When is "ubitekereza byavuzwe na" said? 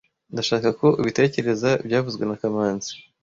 1.01-2.35